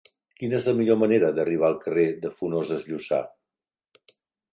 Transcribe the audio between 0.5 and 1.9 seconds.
és la millor manera d'arribar al